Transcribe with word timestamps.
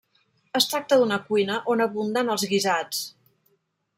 Es 0.59 0.65
tracta 0.69 0.97
d'una 1.01 1.19
cuina 1.27 1.59
on 1.75 1.85
abunden 1.85 2.33
els 2.37 2.45
guisats. 2.53 3.03